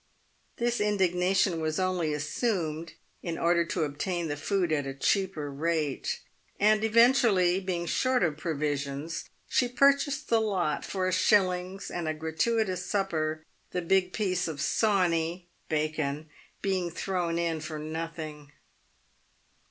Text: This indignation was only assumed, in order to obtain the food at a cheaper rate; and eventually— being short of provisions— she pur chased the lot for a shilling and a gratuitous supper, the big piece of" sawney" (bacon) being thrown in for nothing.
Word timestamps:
This 0.57 0.81
indignation 0.81 1.61
was 1.61 1.79
only 1.79 2.11
assumed, 2.11 2.93
in 3.21 3.37
order 3.37 3.63
to 3.65 3.83
obtain 3.83 4.29
the 4.29 4.35
food 4.35 4.71
at 4.71 4.87
a 4.87 4.95
cheaper 4.95 5.51
rate; 5.53 6.21
and 6.59 6.83
eventually— 6.83 7.59
being 7.59 7.85
short 7.85 8.23
of 8.23 8.35
provisions— 8.35 9.29
she 9.47 9.67
pur 9.67 9.93
chased 9.95 10.27
the 10.27 10.41
lot 10.41 10.83
for 10.83 11.07
a 11.07 11.11
shilling 11.13 11.79
and 11.93 12.07
a 12.07 12.15
gratuitous 12.15 12.83
supper, 12.83 13.45
the 13.73 13.81
big 13.83 14.11
piece 14.11 14.47
of" 14.47 14.59
sawney" 14.79 15.45
(bacon) 15.69 16.31
being 16.63 16.89
thrown 16.89 17.37
in 17.37 17.59
for 17.61 17.77
nothing. 17.77 18.51